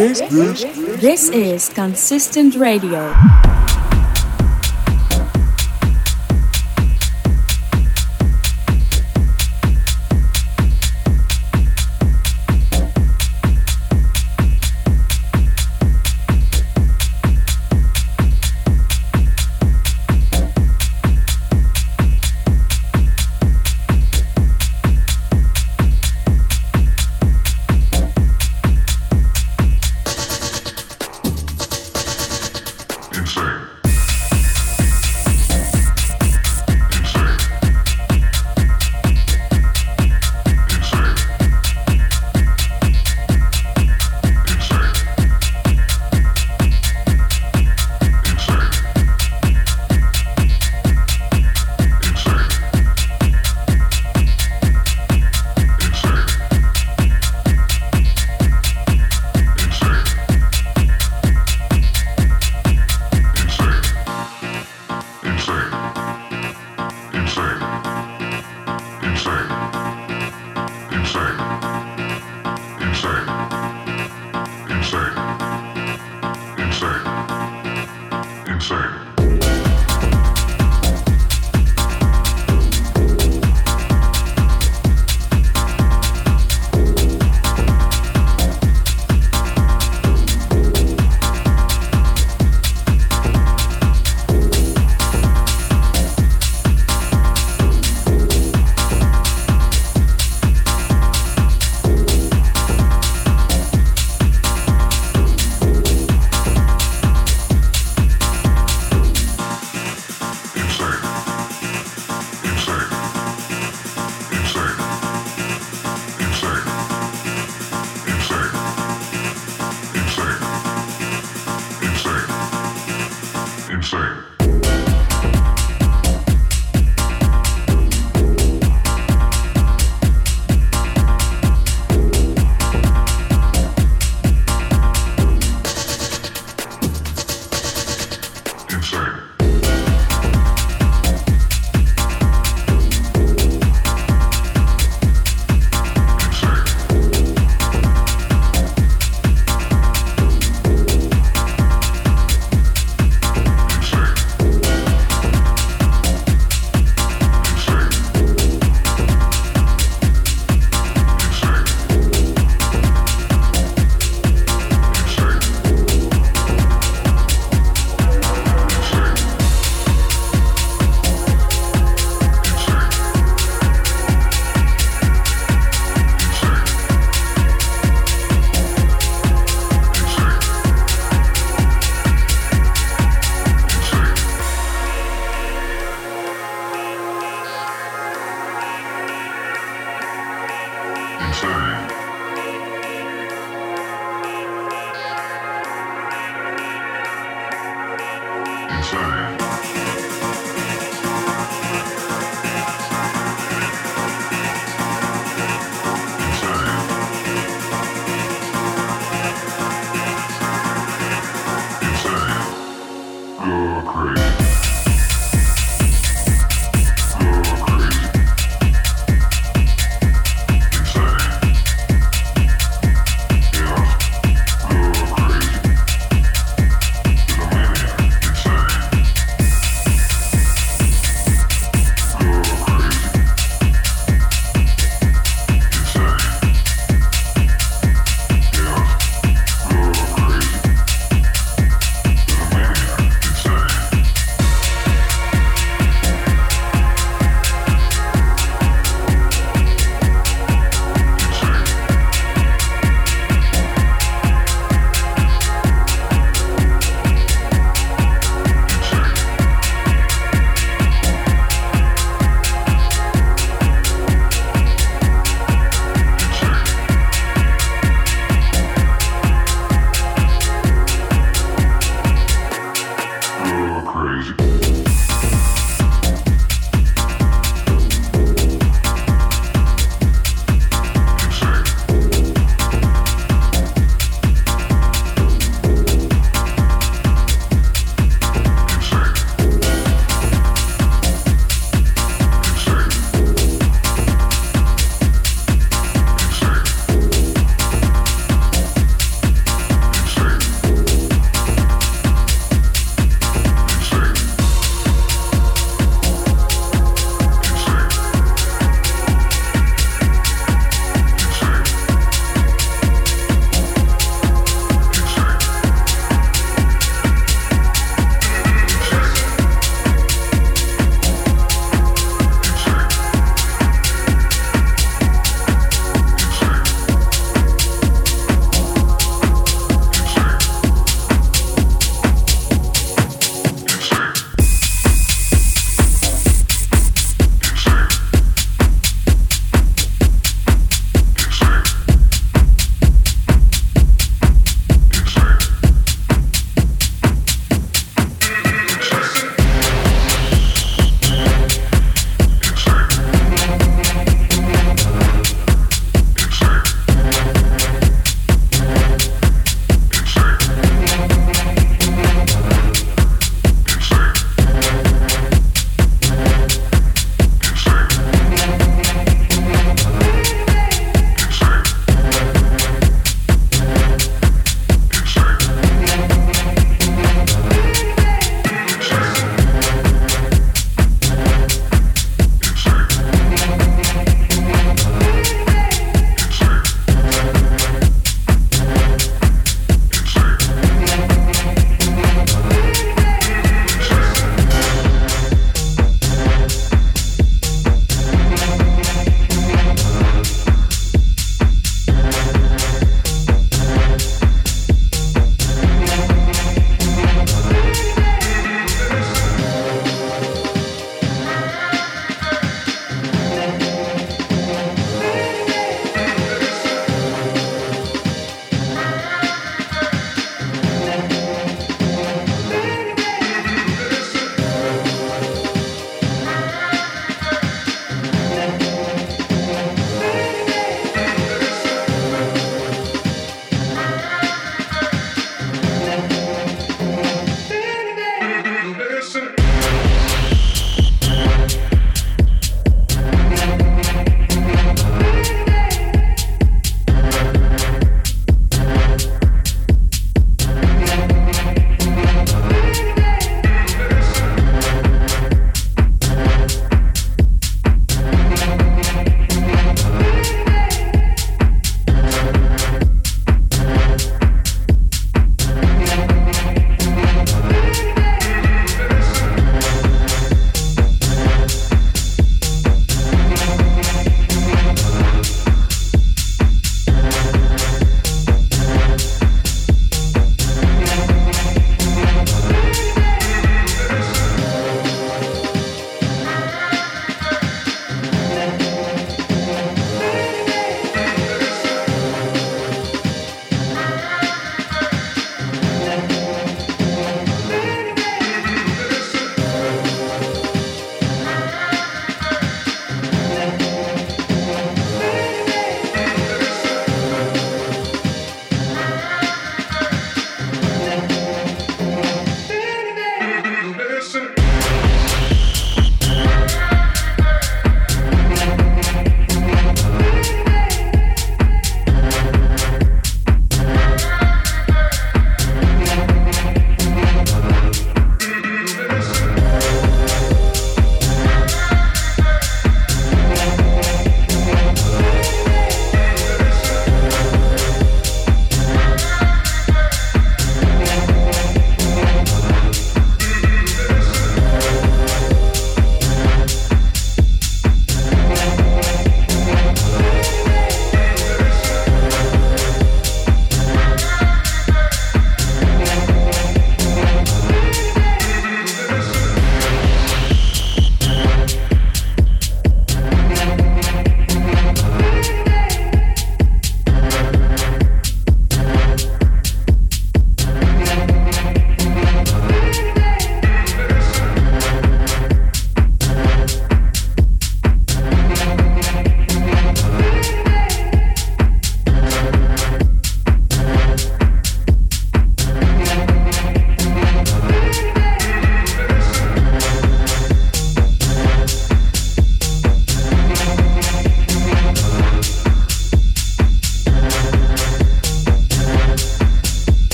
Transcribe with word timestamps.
this, 0.00 0.20
this, 0.30 0.62
this, 1.02 1.28
is 1.28 1.68
consistent 1.68 2.56
radio. 2.56 3.12